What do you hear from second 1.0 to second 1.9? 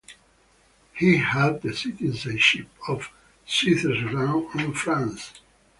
had the